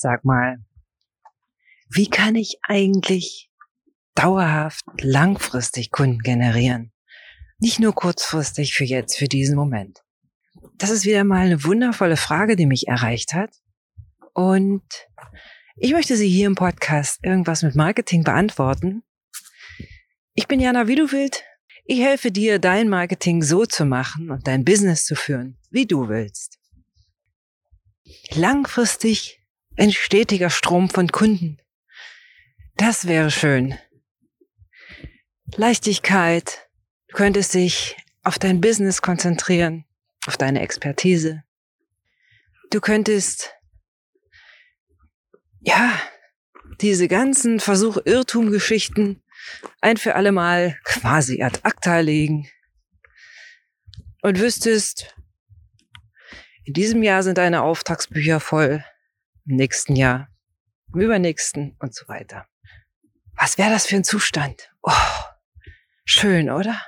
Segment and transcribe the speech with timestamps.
[0.00, 0.64] Sag mal,
[1.90, 3.50] wie kann ich eigentlich
[4.14, 6.92] dauerhaft langfristig Kunden generieren?
[7.58, 10.04] Nicht nur kurzfristig für jetzt, für diesen Moment.
[10.76, 13.50] Das ist wieder mal eine wundervolle Frage, die mich erreicht hat.
[14.34, 14.84] Und
[15.74, 19.02] ich möchte sie hier im Podcast irgendwas mit Marketing beantworten.
[20.34, 21.42] Ich bin Jana Wiedewild.
[21.86, 26.08] Ich helfe dir, dein Marketing so zu machen und dein Business zu führen, wie du
[26.08, 26.60] willst.
[28.30, 29.37] Langfristig
[29.78, 31.58] ein stetiger Strom von Kunden.
[32.76, 33.78] Das wäre schön.
[35.54, 36.68] Leichtigkeit.
[37.08, 39.84] Du könntest dich auf dein Business konzentrieren,
[40.26, 41.42] auf deine Expertise.
[42.70, 43.54] Du könntest,
[45.60, 45.98] ja,
[46.80, 49.22] diese ganzen Versuch-Irrtum-Geschichten
[49.80, 52.48] ein für alle Mal quasi ad acta legen
[54.22, 55.14] und wüsstest,
[56.64, 58.84] in diesem Jahr sind deine Auftragsbücher voll,
[59.48, 60.28] im nächsten Jahr,
[60.92, 62.46] im übernächsten und so weiter.
[63.34, 64.70] Was wäre das für ein Zustand?
[64.82, 64.92] Oh,
[66.04, 66.80] schön, oder?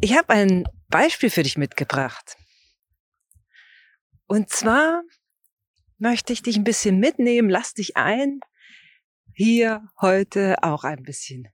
[0.00, 2.36] Ich habe ein Beispiel für dich mitgebracht.
[4.26, 5.02] Und zwar
[5.96, 8.40] möchte ich dich ein bisschen mitnehmen, lass dich ein,
[9.32, 11.48] hier heute auch ein bisschen,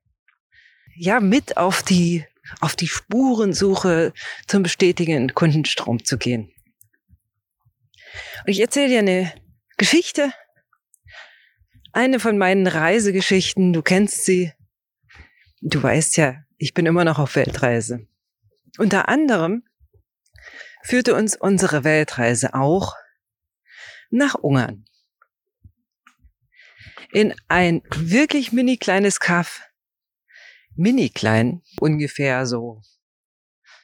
[0.96, 2.24] ja, mit auf die,
[2.60, 4.12] auf die Spurensuche
[4.46, 6.52] zum bestätigenden Kundenstrom zu gehen.
[8.40, 9.43] Und ich erzähle dir eine
[9.76, 10.32] Geschichte,
[11.92, 14.52] eine von meinen Reisegeschichten, du kennst sie.
[15.60, 18.06] Du weißt ja, ich bin immer noch auf Weltreise.
[18.78, 19.64] Unter anderem
[20.82, 22.94] führte uns unsere Weltreise auch
[24.10, 24.84] nach Ungarn.
[27.12, 29.62] In ein wirklich mini kleines Kaff.
[30.76, 32.82] Mini klein, ungefähr so,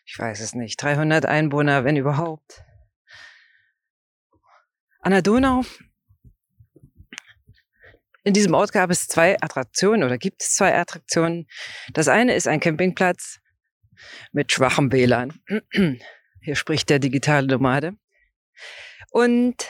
[0.04, 2.64] ich weiß es nicht, 300 Einwohner, wenn überhaupt.
[5.00, 5.64] An der Donau.
[8.22, 11.46] In diesem Ort gab es zwei Attraktionen oder gibt es zwei Attraktionen.
[11.94, 13.40] Das eine ist ein Campingplatz
[14.32, 15.40] mit schwachem WLAN.
[16.42, 17.94] Hier spricht der digitale Nomade.
[19.10, 19.66] Und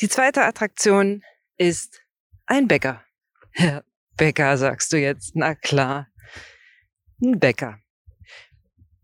[0.00, 1.22] die zweite Attraktion
[1.56, 2.02] ist
[2.46, 3.04] ein Bäcker.
[3.56, 3.84] Ja,
[4.16, 5.36] Bäcker sagst du jetzt.
[5.36, 6.08] Na klar.
[7.22, 7.78] Ein Bäcker.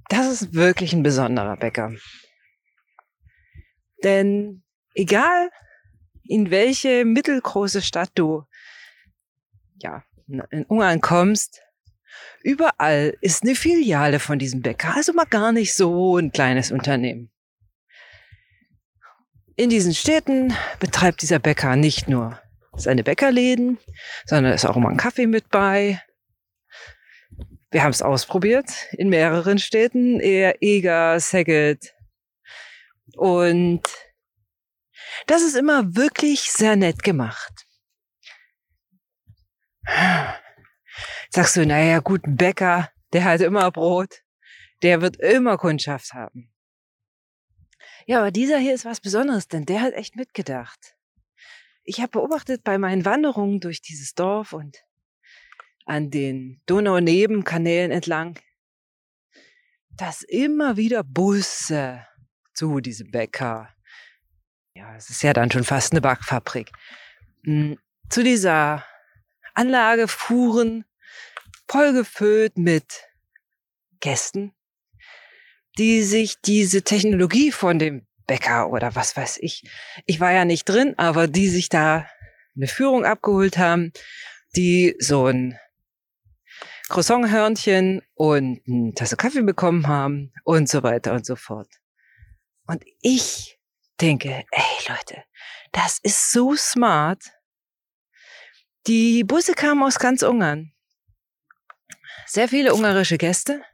[0.08, 1.92] Das ist wirklich ein besonderer Bäcker.
[4.02, 4.62] Denn
[4.94, 5.50] egal
[6.24, 8.44] in welche mittelgroße Stadt du
[9.82, 10.04] ja,
[10.50, 11.60] in Ungarn kommst,
[12.42, 14.94] überall ist eine Filiale von diesem Bäcker.
[14.94, 17.30] Also mal gar nicht so ein kleines Unternehmen.
[19.56, 22.40] In diesen Städten betreibt dieser Bäcker nicht nur
[22.76, 23.78] seine Bäckerläden,
[24.24, 26.00] sondern ist auch immer ein Kaffee mit bei.
[27.70, 31.94] Wir haben es ausprobiert in mehreren Städten, eher Eger, Saget,
[33.16, 33.82] und
[35.26, 37.66] das ist immer wirklich sehr nett gemacht.
[41.30, 44.22] Sagst du, naja, gut, ein Bäcker, der hat immer Brot,
[44.82, 46.52] der wird immer Kundschaft haben.
[48.06, 50.96] Ja, aber dieser hier ist was Besonderes, denn der hat echt mitgedacht.
[51.84, 54.78] Ich habe beobachtet bei meinen Wanderungen durch dieses Dorf und
[55.86, 58.38] an den Donau-Nebenkanälen entlang,
[59.90, 62.06] dass immer wieder Busse
[62.54, 63.68] zu diesem Bäcker.
[64.74, 66.70] Ja, es ist ja dann schon fast eine Backfabrik.
[67.44, 67.78] Hm,
[68.08, 68.84] zu dieser
[69.54, 70.84] Anlage fuhren
[71.68, 73.04] vollgefüllt mit
[74.00, 74.52] Gästen,
[75.78, 79.68] die sich diese Technologie von dem Bäcker oder was weiß ich,
[80.06, 82.06] ich war ja nicht drin, aber die sich da
[82.56, 83.92] eine Führung abgeholt haben,
[84.56, 85.58] die so ein
[86.88, 91.79] Croissant-Hörnchen und eine Tasse Kaffee bekommen haben und so weiter und so fort.
[92.70, 93.58] Und ich
[94.00, 95.24] denke, ey Leute,
[95.72, 97.20] das ist so smart.
[98.86, 100.72] Die Busse kamen aus ganz Ungarn.
[102.28, 103.64] Sehr viele ungarische Gäste.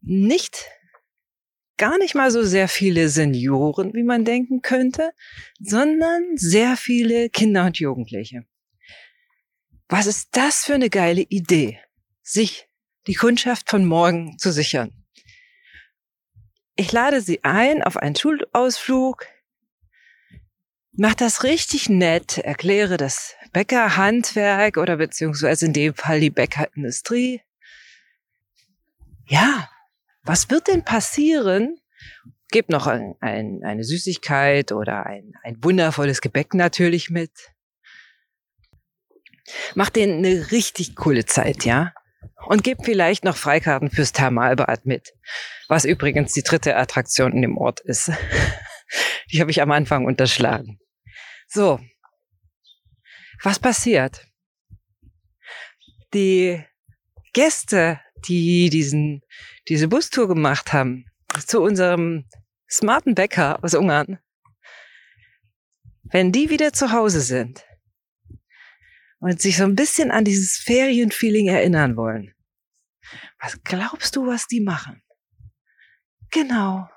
[0.00, 0.70] Nicht,
[1.76, 5.12] gar nicht mal so sehr viele Senioren, wie man denken könnte,
[5.58, 8.46] sondern sehr viele Kinder und Jugendliche.
[9.90, 11.78] Was ist das für eine geile Idee,
[12.22, 12.70] sich
[13.06, 14.99] die Kundschaft von morgen zu sichern?
[16.80, 19.26] Ich lade Sie ein auf einen Schulausflug,
[20.92, 27.42] mach das richtig nett, erkläre das Bäckerhandwerk oder beziehungsweise in dem Fall die Bäckerindustrie.
[29.26, 29.68] Ja,
[30.22, 31.78] was wird denn passieren?
[32.50, 37.52] Gebt noch ein, ein, eine Süßigkeit oder ein, ein wundervolles Gebäck natürlich mit.
[39.74, 41.92] Macht denen eine richtig coole Zeit, ja?
[42.46, 45.12] Und gebt vielleicht noch Freikarten fürs Thermalbad mit,
[45.68, 48.10] was übrigens die dritte Attraktion in dem Ort ist.
[49.32, 50.80] Die habe ich am Anfang unterschlagen.
[51.46, 51.80] So.
[53.42, 54.26] Was passiert?
[56.12, 56.64] Die
[57.32, 59.22] Gäste, die diesen,
[59.68, 61.06] diese Bustour gemacht haben,
[61.46, 62.28] zu unserem
[62.68, 64.18] smarten Bäcker aus Ungarn,
[66.02, 67.64] wenn die wieder zu Hause sind
[69.20, 72.34] und sich so ein bisschen an dieses Ferienfeeling erinnern wollen,
[73.40, 75.02] was glaubst du, was die machen?
[76.30, 76.88] Genau.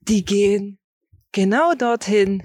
[0.00, 0.78] Die gehen
[1.32, 2.42] genau dorthin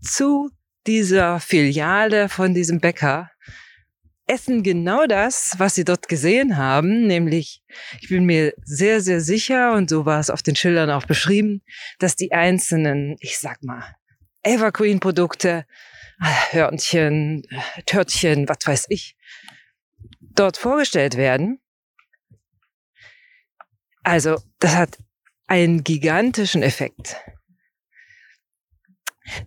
[0.00, 0.50] zu
[0.86, 3.30] dieser Filiale von diesem Bäcker,
[4.26, 7.62] essen genau das, was sie dort gesehen haben, nämlich,
[8.00, 11.62] ich bin mir sehr, sehr sicher, und so war es auf den Schildern auch beschrieben,
[11.98, 13.94] dass die einzelnen, ich sag mal,
[14.42, 15.66] Evergreen-Produkte,
[16.22, 17.42] Hörnchen,
[17.86, 19.16] Törtchen, was weiß ich,
[20.20, 21.60] dort vorgestellt werden.
[24.04, 24.98] Also, das hat
[25.46, 27.16] einen gigantischen Effekt.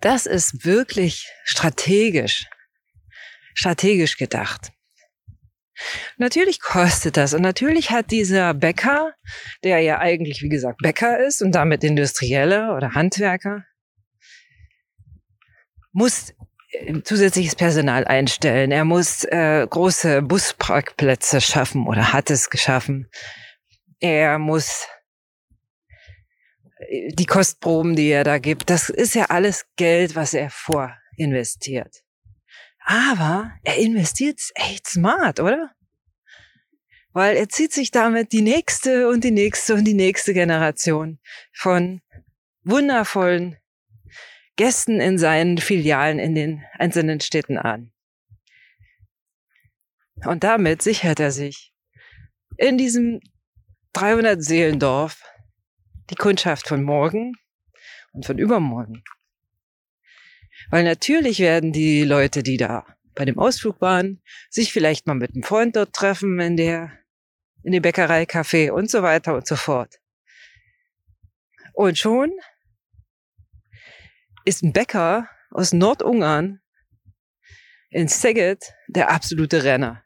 [0.01, 2.45] Das ist wirklich strategisch,
[3.53, 4.71] strategisch gedacht.
[6.17, 9.13] Natürlich kostet das und natürlich hat dieser Bäcker,
[9.63, 13.65] der ja eigentlich wie gesagt Bäcker ist und damit Industrielle oder Handwerker,
[15.91, 16.33] muss
[17.03, 18.71] zusätzliches Personal einstellen.
[18.71, 23.09] Er muss äh, große Busparkplätze schaffen oder hat es geschaffen.
[23.99, 24.87] Er muss
[26.77, 32.03] äh, die Kostproben, die er da gibt, das ist ja alles Geld, was er vorinvestiert.
[32.85, 35.71] Aber er investiert echt smart, oder?
[37.13, 41.19] Weil er zieht sich damit die nächste und die nächste und die nächste Generation
[41.53, 42.01] von
[42.63, 43.57] wundervollen
[44.55, 47.91] Gästen in seinen Filialen in den einzelnen Städten an.
[50.25, 51.73] Und damit sichert er sich
[52.57, 53.19] in diesem
[53.93, 55.23] 300 Seelendorf
[56.09, 57.33] die Kundschaft von morgen
[58.13, 59.03] und von übermorgen.
[60.69, 65.33] Weil natürlich werden die Leute, die da bei dem Ausflug waren, sich vielleicht mal mit
[65.33, 66.91] einem Freund dort treffen in der,
[67.63, 69.99] in dem Bäckereicafé und so weiter und so fort.
[71.73, 72.31] Und schon
[74.45, 76.61] ist ein Bäcker aus Nordungarn
[77.89, 80.03] in Szeged der absolute Renner.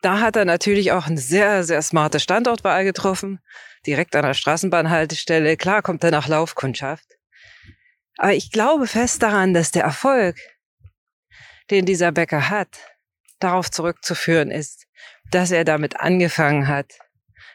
[0.00, 3.40] Da hat er natürlich auch eine sehr, sehr smarte Standortwahl getroffen,
[3.86, 5.56] direkt an der Straßenbahnhaltestelle.
[5.56, 7.16] Klar kommt er nach Laufkundschaft.
[8.16, 10.36] Aber ich glaube fest daran, dass der Erfolg,
[11.70, 12.78] den dieser Bäcker hat,
[13.40, 14.86] darauf zurückzuführen ist,
[15.30, 16.92] dass er damit angefangen hat,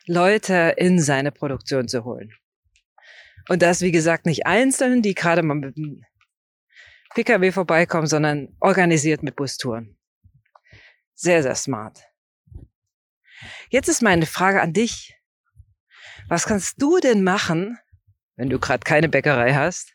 [0.05, 2.31] Leute in seine Produktion zu holen.
[3.49, 6.03] Und das, wie gesagt, nicht einzeln, die gerade mal mit dem
[7.13, 9.97] Pkw vorbeikommen, sondern organisiert mit Bustouren.
[11.13, 12.01] Sehr, sehr smart.
[13.69, 15.15] Jetzt ist meine Frage an dich.
[16.27, 17.77] Was kannst du denn machen,
[18.35, 19.94] wenn du gerade keine Bäckerei hast,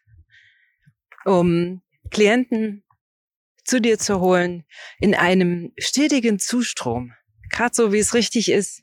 [1.25, 2.85] um Klienten
[3.65, 4.65] zu dir zu holen
[5.01, 7.15] in einem stetigen Zustrom?
[7.51, 8.83] Gerade so, wie es richtig ist,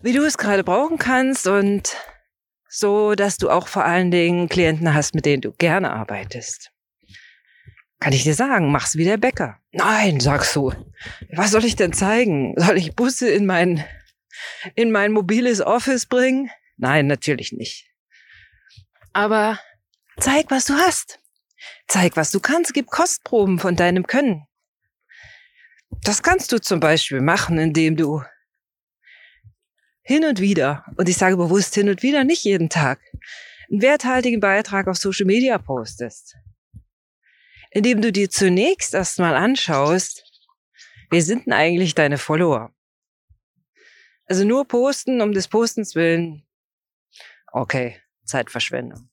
[0.00, 1.96] wie du es gerade brauchen kannst und
[2.74, 6.70] so, dass du auch vor allen Dingen Klienten hast, mit denen du gerne arbeitest.
[8.00, 9.58] Kann ich dir sagen, mach's wie der Bäcker.
[9.72, 10.72] Nein, sagst du.
[11.32, 12.54] Was soll ich denn zeigen?
[12.56, 13.84] Soll ich Busse in mein,
[14.74, 16.50] in mein mobiles Office bringen?
[16.78, 17.90] Nein, natürlich nicht.
[19.12, 19.60] Aber
[20.18, 21.20] zeig, was du hast.
[21.88, 22.72] Zeig, was du kannst.
[22.72, 24.46] Gib Kostproben von deinem Können.
[26.02, 28.22] Das kannst du zum Beispiel machen, indem du
[30.02, 33.00] hin und wieder, und ich sage bewusst hin und wieder, nicht jeden Tag,
[33.70, 36.36] einen werthaltigen Beitrag auf Social Media postest.
[37.70, 40.24] Indem du dir zunächst erstmal anschaust,
[41.10, 42.74] wer sind denn eigentlich deine Follower?
[44.26, 46.46] Also nur posten um des Postens willen,
[47.52, 49.08] okay, Zeitverschwendung.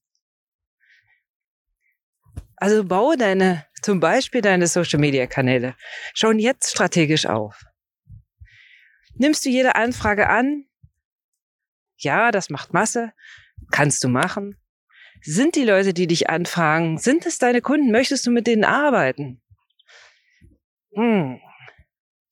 [2.56, 5.76] Also baue deine, zum Beispiel deine Social Media Kanäle
[6.14, 7.64] schon jetzt strategisch auf.
[9.16, 10.69] Nimmst du jede Anfrage an,
[12.04, 13.14] ja, das macht Masse.
[13.72, 14.58] Kannst du machen.
[15.22, 17.92] Sind die Leute, die dich anfragen, sind es deine Kunden?
[17.92, 19.42] Möchtest du mit denen arbeiten?
[20.96, 21.40] Hm.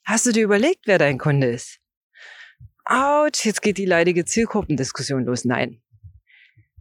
[0.06, 1.80] Hast du dir überlegt, wer dein Kunde ist?
[2.86, 5.44] Autsch, jetzt geht die leidige Zielgruppendiskussion los.
[5.44, 5.82] Nein.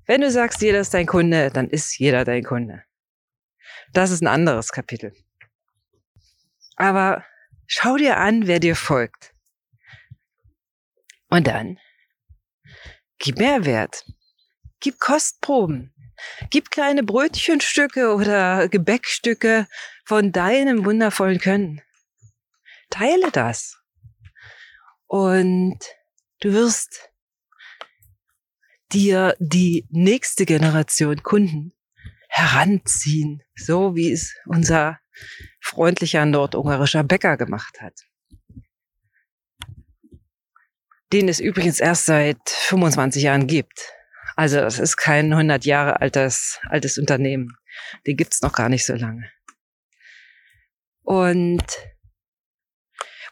[0.06, 2.84] Wenn du sagst, jeder ist dein Kunde, dann ist jeder dein Kunde.
[3.92, 5.12] Das ist ein anderes Kapitel.
[6.76, 7.24] Aber
[7.66, 9.34] schau dir an, wer dir folgt.
[11.28, 11.78] Und dann
[13.18, 14.04] Gib Mehrwert.
[14.80, 15.92] Gib Kostproben.
[16.50, 19.66] Gib kleine Brötchenstücke oder Gebäckstücke
[20.04, 21.82] von deinem wundervollen Können.
[22.90, 23.78] Teile das.
[25.06, 25.78] Und
[26.40, 27.10] du wirst
[28.92, 31.72] dir die nächste Generation Kunden
[32.28, 35.00] heranziehen, so wie es unser
[35.60, 37.94] freundlicher nordungarischer Bäcker gemacht hat.
[41.16, 43.90] Den es übrigens erst seit 25 Jahren gibt.
[44.36, 47.56] Also es ist kein 100 Jahre altes, altes Unternehmen.
[48.06, 49.32] Den gibt's noch gar nicht so lange.
[51.00, 51.64] Und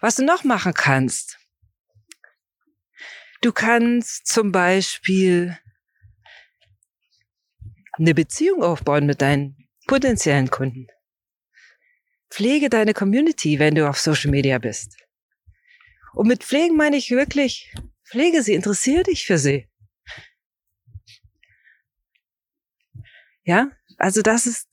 [0.01, 1.39] was du noch machen kannst,
[3.43, 5.59] du kannst zum Beispiel
[7.99, 10.87] eine Beziehung aufbauen mit deinen potenziellen Kunden.
[12.31, 15.04] Pflege deine Community, wenn du auf Social Media bist.
[16.15, 19.69] Und mit pflegen meine ich wirklich, pflege sie, interessiere dich für sie.
[23.45, 24.69] Ja, also das ist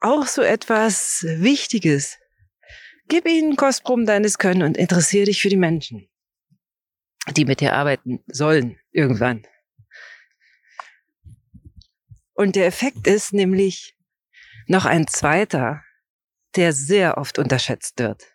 [0.00, 2.18] auch so etwas Wichtiges.
[3.08, 6.08] Gib ihnen Kostproben deines Können und interessiere dich für die Menschen,
[7.32, 9.46] die mit dir arbeiten sollen irgendwann.
[12.34, 13.96] Und der Effekt ist nämlich
[14.66, 15.82] noch ein zweiter,
[16.56, 18.33] der sehr oft unterschätzt wird.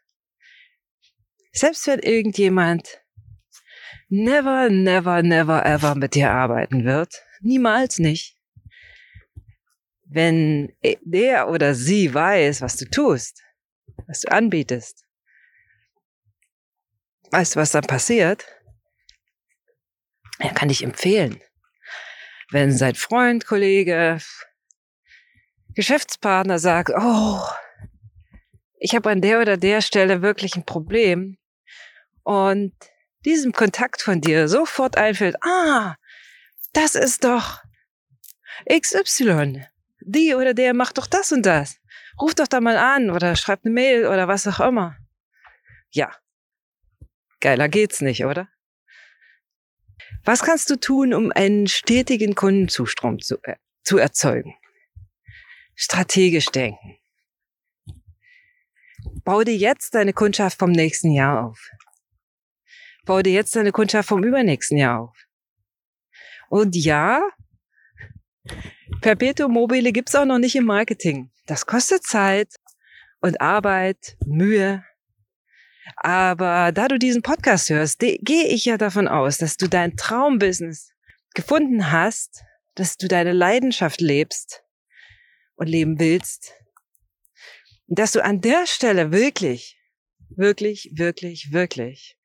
[1.52, 3.02] Selbst wenn irgendjemand
[4.08, 8.38] never, never, never, ever mit dir arbeiten wird, niemals nicht,
[10.06, 13.44] wenn der oder sie weiß, was du tust,
[14.08, 15.06] was du anbietest,
[17.32, 18.46] weißt du, was dann passiert?
[20.40, 21.42] Er kann dich empfehlen
[22.52, 24.20] wenn sein Freund, Kollege,
[25.76, 27.42] Geschäftspartner sagt, oh,
[28.80, 31.38] ich habe an der oder der Stelle wirklich ein Problem
[32.24, 32.74] und
[33.26, 35.96] diesem Kontakt von dir sofort einfällt, ah,
[36.74, 37.64] das ist doch
[38.72, 39.66] XY.
[40.02, 41.78] Die oder der macht doch das und das.
[42.22, 44.98] Ruf doch da mal an oder schreibt eine Mail oder was auch immer.
[45.92, 46.12] Ja.
[47.40, 48.50] Geiler geht's nicht, oder?
[50.26, 54.56] Was kannst du tun, um einen stetigen Kundenzustrom zu, äh, zu erzeugen?
[55.76, 56.98] Strategisch denken.
[59.24, 61.70] Bau dir jetzt deine Kundschaft vom nächsten Jahr auf.
[63.10, 65.18] Bau dir jetzt deine Kundschaft vom übernächsten Jahr auf.
[66.52, 67.28] Und ja,
[69.02, 71.32] Perpetuum mobile gibt's auch noch nicht im Marketing.
[71.48, 72.54] Das kostet Zeit
[73.20, 74.86] und Arbeit, Mühe,
[75.96, 80.92] aber da du diesen Podcast hörst, gehe ich ja davon aus, dass du dein Traumbusiness
[81.34, 82.44] gefunden hast,
[82.76, 84.62] dass du deine Leidenschaft lebst
[85.56, 86.54] und leben willst.
[87.88, 89.82] Und dass du an der Stelle wirklich,
[90.30, 92.19] wirklich, wirklich, wirklich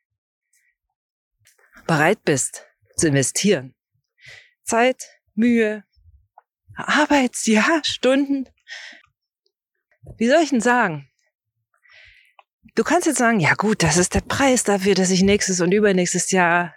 [1.86, 3.74] bereit bist zu investieren.
[4.62, 5.02] Zeit,
[5.34, 5.84] Mühe,
[6.76, 8.48] Arbeitsjahr, Stunden.
[10.16, 11.08] Wie soll ich denn sagen?
[12.74, 15.72] Du kannst jetzt sagen, ja gut, das ist der Preis dafür, dass ich nächstes und
[15.72, 16.74] übernächstes Jahr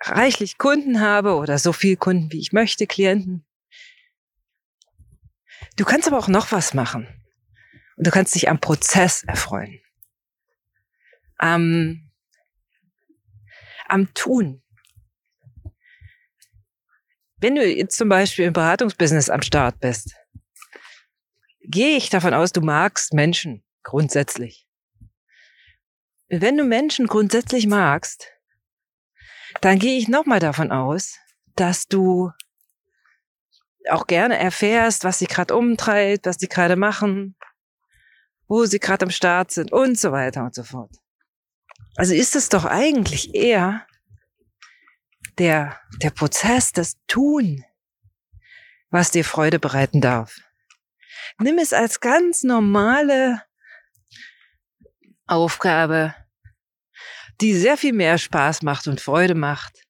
[0.00, 3.46] reichlich Kunden habe oder so viel Kunden, wie ich möchte, Klienten.
[5.76, 7.06] Du kannst aber auch noch was machen.
[7.96, 9.80] Und du kannst dich am Prozess erfreuen.
[11.36, 12.10] Am,
[13.92, 14.62] am Tun.
[17.36, 20.14] Wenn du jetzt zum Beispiel im Beratungsbusiness am Start bist,
[21.60, 24.66] gehe ich davon aus, du magst Menschen grundsätzlich.
[26.28, 28.32] Wenn du Menschen grundsätzlich magst,
[29.60, 31.18] dann gehe ich nochmal davon aus,
[31.56, 32.30] dass du
[33.90, 37.36] auch gerne erfährst, was sie gerade umtreibt, was sie gerade machen,
[38.48, 41.01] wo sie gerade am Start sind und so weiter und so fort.
[41.96, 43.86] Also ist es doch eigentlich eher
[45.38, 47.64] der, der Prozess, das Tun,
[48.90, 50.38] was dir Freude bereiten darf.
[51.38, 53.42] Nimm es als ganz normale
[55.26, 56.14] Aufgabe,
[57.40, 59.84] die sehr viel mehr Spaß macht und Freude macht,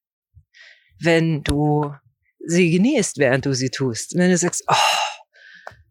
[1.00, 1.94] wenn du
[2.38, 4.16] sie genießt, während du sie tust.
[4.16, 4.74] Wenn du sagst, oh,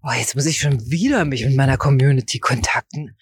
[0.03, 3.17] oh, jetzt muss ich schon wieder mich mit meiner Community kontakten.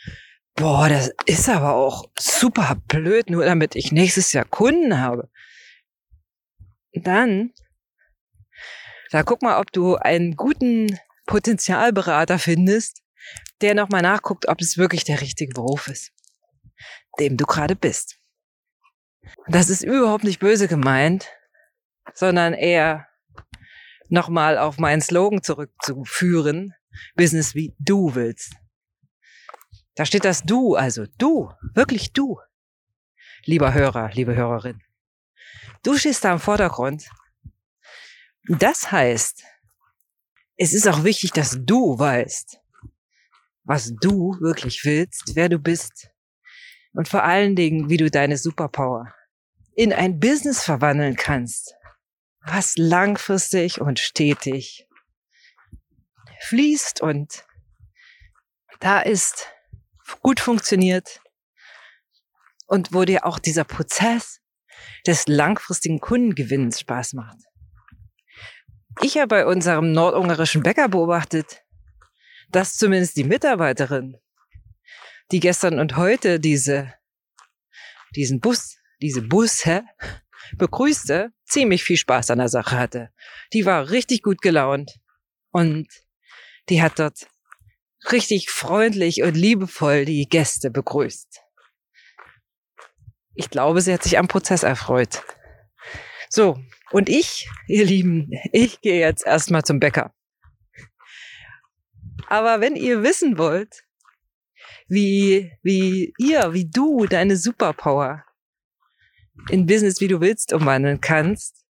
[0.59, 5.29] Boah, das ist aber auch super blöd, nur damit ich nächstes Jahr Kunden habe.
[6.91, 7.53] Dann,
[9.09, 13.01] da guck mal, ob du einen guten Potenzialberater findest,
[13.61, 16.11] der nochmal nachguckt, ob es wirklich der richtige Beruf ist,
[17.21, 18.17] dem du gerade bist.
[19.47, 21.29] Das ist überhaupt nicht böse gemeint,
[22.13, 23.07] sondern eher
[24.09, 26.73] nochmal auf meinen Slogan zurückzuführen,
[27.15, 28.55] Business wie du willst.
[29.99, 32.39] Da steht das du, also du, wirklich du.
[33.43, 34.81] Lieber Hörer, liebe Hörerin.
[35.83, 37.09] Du stehst da im Vordergrund.
[38.47, 39.43] Das heißt,
[40.55, 42.61] es ist auch wichtig, dass du weißt,
[43.65, 46.09] was du wirklich willst, wer du bist
[46.93, 49.13] und vor allen Dingen, wie du deine Superpower
[49.75, 51.75] in ein Business verwandeln kannst,
[52.45, 54.87] was langfristig und stetig
[56.39, 57.43] fließt und
[58.79, 59.49] da ist,
[60.21, 61.21] gut funktioniert
[62.67, 64.41] und wo dir auch dieser Prozess
[65.05, 67.37] des langfristigen Kundengewinnens Spaß macht.
[69.01, 71.63] Ich habe bei unserem nordungarischen Bäcker beobachtet,
[72.51, 74.17] dass zumindest die Mitarbeiterin,
[75.31, 76.93] die gestern und heute diese,
[78.15, 79.83] diesen Bus, diese Busse
[80.57, 83.13] begrüßte, ziemlich viel Spaß an der Sache hatte.
[83.53, 84.99] Die war richtig gut gelaunt
[85.51, 85.87] und
[86.69, 87.27] die hat dort
[88.11, 91.41] richtig freundlich und liebevoll die Gäste begrüßt.
[93.35, 95.23] Ich glaube, sie hat sich am Prozess erfreut.
[96.29, 96.59] So,
[96.91, 100.13] und ich, ihr Lieben, ich gehe jetzt erstmal zum Bäcker.
[102.27, 103.83] Aber wenn ihr wissen wollt,
[104.87, 108.23] wie, wie ihr, wie du deine Superpower
[109.49, 111.65] in Business, wie du willst, umwandeln kannst,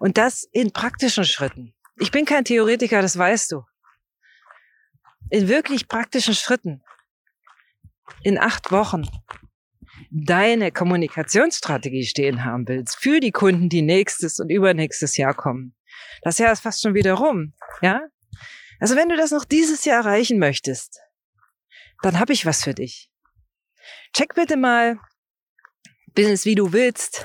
[0.00, 1.74] und das in praktischen Schritten.
[1.96, 3.64] Ich bin kein Theoretiker, das weißt du
[5.30, 6.82] in wirklich praktischen Schritten
[8.22, 9.08] in acht Wochen
[10.10, 15.74] deine Kommunikationsstrategie stehen haben willst für die Kunden, die nächstes und übernächstes Jahr kommen.
[16.22, 18.00] Das Jahr ist fast schon wieder rum, ja?
[18.80, 21.00] Also wenn du das noch dieses Jahr erreichen möchtest,
[22.02, 23.10] dann habe ich was für dich.
[24.14, 24.98] Check bitte mal
[26.14, 27.22] business wie du willst.de.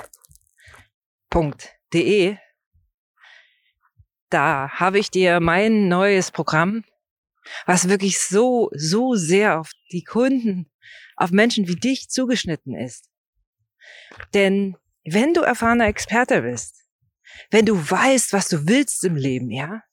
[4.29, 6.83] Da habe ich dir mein neues Programm
[7.65, 10.71] was wirklich so, so sehr auf die Kunden,
[11.15, 13.09] auf Menschen wie dich zugeschnitten ist.
[14.33, 16.83] Denn wenn du erfahrener Experte bist,
[17.51, 19.83] wenn du weißt, was du willst im Leben, ja,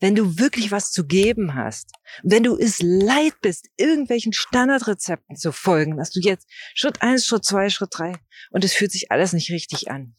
[0.00, 1.92] wenn du wirklich was zu geben hast,
[2.22, 7.44] wenn du es leid bist, irgendwelchen Standardrezepten zu folgen, dass du jetzt Schritt eins, Schritt
[7.44, 8.12] zwei, Schritt drei
[8.50, 10.14] und es fühlt sich alles nicht richtig an,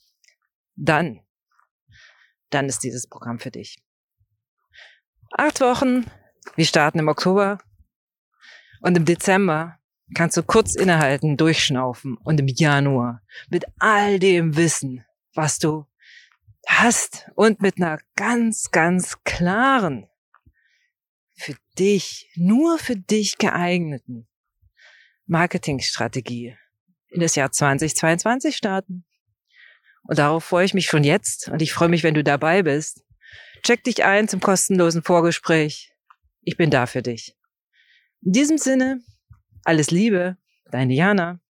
[0.76, 1.22] dann,
[2.50, 3.78] dann ist dieses Programm für dich.
[5.32, 6.06] Acht Wochen,
[6.56, 7.58] wir starten im Oktober
[8.82, 9.78] und im Dezember
[10.14, 15.86] kannst du kurz innehalten, durchschnaufen und im Januar mit all dem Wissen, was du
[16.68, 20.08] hast und mit einer ganz, ganz klaren,
[21.36, 24.28] für dich, nur für dich geeigneten
[25.26, 26.58] Marketingstrategie
[27.10, 29.06] in das Jahr 2022 starten.
[30.04, 33.04] Und darauf freue ich mich schon jetzt und ich freue mich, wenn du dabei bist.
[33.64, 35.95] Check dich ein zum kostenlosen Vorgespräch
[36.46, 37.36] ich bin da für dich.
[38.22, 39.02] In diesem Sinne,
[39.64, 40.38] alles Liebe,
[40.72, 41.42] deine Jana.